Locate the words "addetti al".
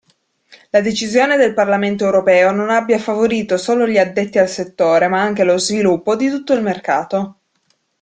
3.99-4.49